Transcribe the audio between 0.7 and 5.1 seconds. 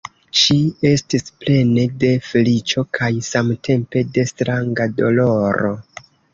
estis plena de feliĉo kaj samtempe de stranga